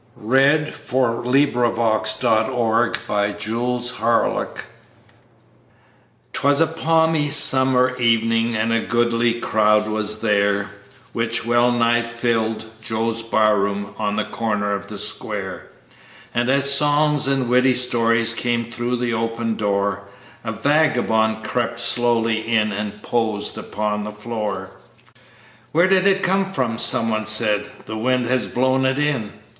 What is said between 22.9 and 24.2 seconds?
posed upon the